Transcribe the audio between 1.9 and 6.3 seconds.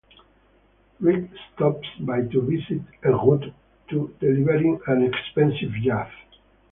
by to visit "en route" to delivering an expensive yacht.